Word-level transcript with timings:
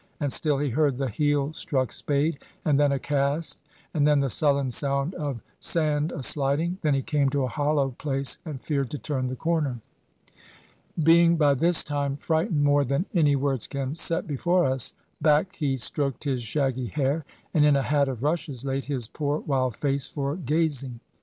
And 0.19 0.33
still 0.33 0.57
he 0.57 0.71
heard 0.71 0.97
the 0.97 1.09
heel 1.09 1.53
struck 1.53 1.91
spade, 1.91 2.39
and 2.65 2.79
then 2.79 2.91
a 2.91 2.97
cast, 2.97 3.59
and 3.93 4.07
then 4.07 4.19
the 4.19 4.31
sullen 4.31 4.71
sound 4.71 5.13
of 5.13 5.43
sand 5.59 6.11
a 6.11 6.23
sliding. 6.23 6.79
Then 6.81 6.95
he 6.95 7.03
came 7.03 7.29
to 7.29 7.43
a 7.43 7.47
hollow 7.47 7.91
place, 7.91 8.39
and 8.43 8.59
feared 8.59 8.89
to 8.89 8.97
turn 8.97 9.27
the 9.27 9.35
corner. 9.35 9.79
Being 11.03 11.35
by 11.37 11.53
this 11.53 11.83
time 11.83 12.17
frightened 12.17 12.63
more 12.63 12.83
than 12.83 13.05
any 13.13 13.35
words 13.35 13.67
can 13.67 13.93
set 13.93 14.25
before 14.25 14.65
us, 14.65 14.91
back 15.21 15.55
he 15.57 15.77
stroked 15.77 16.23
his 16.23 16.41
shaggy 16.41 16.87
hair, 16.87 17.23
and 17.53 17.63
in 17.63 17.75
a 17.75 17.83
hat 17.83 18.07
of 18.07 18.23
rushes 18.23 18.65
laid 18.65 18.85
his 18.85 19.07
poor 19.07 19.41
wild 19.41 19.77
face 19.77 20.07
for 20.07 20.35
gazing. 20.35 20.99